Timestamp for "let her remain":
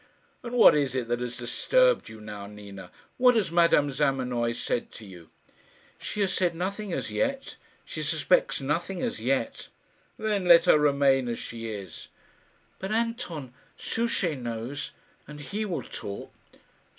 10.45-11.27